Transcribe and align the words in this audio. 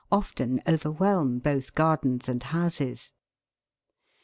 often 0.11 0.59
overwhelm 0.67 1.37
both 1.37 1.75
gardens 1.75 2.27
and 2.27 2.41
houses 2.41 3.09
(Fig. 3.09 3.15